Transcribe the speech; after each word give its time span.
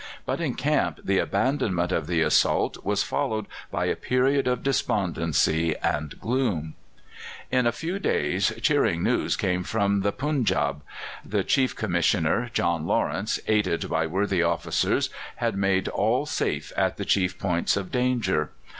But 0.25 0.41
in 0.41 0.55
camp 0.55 0.99
the 1.03 1.19
abandonment 1.19 1.91
of 1.91 2.07
the 2.07 2.23
assault 2.23 2.83
was 2.83 3.03
followed 3.03 3.45
by 3.69 3.85
a 3.85 3.95
period 3.95 4.47
of 4.47 4.63
despondency 4.63 5.75
and 5.77 6.19
gloom. 6.19 6.73
In 7.51 7.67
a 7.67 7.71
few 7.71 7.99
days 7.99 8.51
cheering 8.63 9.03
news 9.03 9.37
came 9.37 9.61
from 9.61 10.01
the 10.01 10.11
Punjab. 10.11 10.81
The 11.23 11.43
Chief 11.43 11.75
Commissioner, 11.75 12.49
John 12.51 12.87
Lawrence, 12.87 13.39
aided 13.45 13.91
by 13.91 14.07
worthy 14.07 14.41
officers, 14.41 15.11
had 15.35 15.55
made 15.55 15.87
all 15.87 16.25
safe 16.25 16.73
at 16.75 16.97
the 16.97 17.05
chief 17.05 17.37
points 17.37 17.77
of 17.77 17.91
danger. 17.91 18.49